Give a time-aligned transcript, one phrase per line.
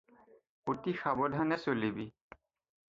[0.71, 2.11] অতি সাৱধানে চলিবি